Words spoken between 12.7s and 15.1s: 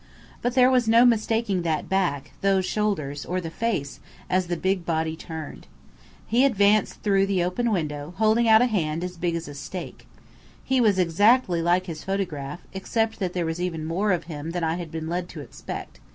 except that there was even more of him than I had been